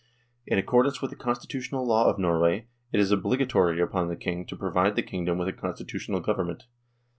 "In 0.47 0.57
accordance 0.57 0.99
with 0.99 1.11
the 1.11 1.15
Constitutional 1.15 1.85
Law 1.85 2.09
of 2.09 2.17
Norway, 2.17 2.65
it 2.91 2.99
is 2.99 3.11
obligatory 3.11 3.79
upon 3.79 4.07
the 4.07 4.15
King 4.15 4.37
of 4.47 4.47
Norway 4.47 4.47
to 4.47 4.55
provide 4.55 4.95
the 4.95 5.03
kingdom 5.03 5.37
with 5.37 5.47
a 5.47 5.53
constitutional 5.53 6.21
Govern 6.21 6.47
ment. 6.47 6.63